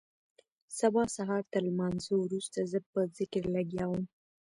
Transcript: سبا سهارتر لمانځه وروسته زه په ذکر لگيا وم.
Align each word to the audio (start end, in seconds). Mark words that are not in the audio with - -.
سبا 0.79 1.03
سهارتر 1.15 1.61
لمانځه 1.69 2.13
وروسته 2.17 2.59
زه 2.71 2.79
په 2.91 2.99
ذکر 3.17 3.43
لگيا 3.55 3.85
وم. 3.89 4.03